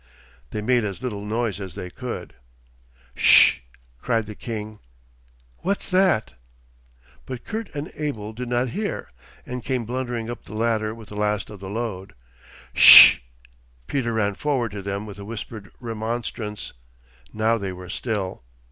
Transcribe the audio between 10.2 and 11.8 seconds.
up the ladder with the last of the